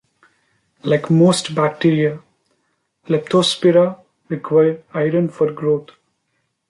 [0.81, 2.23] Like most bacteria,
[3.07, 3.99] "Leptospira"
[4.31, 5.89] require iron for growth.